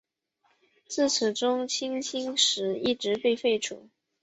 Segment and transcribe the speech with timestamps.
[0.87, 3.87] 自此中圻钦使一职被废除。